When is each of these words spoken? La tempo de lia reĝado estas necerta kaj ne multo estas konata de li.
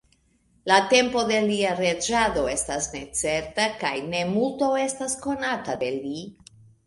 La 0.69 0.77
tempo 0.93 1.21
de 1.31 1.41
lia 1.49 1.73
reĝado 1.79 2.45
estas 2.55 2.89
necerta 2.95 3.67
kaj 3.83 3.93
ne 4.15 4.23
multo 4.33 4.71
estas 4.87 5.17
konata 5.27 5.77
de 5.85 5.91
li. 6.01 6.17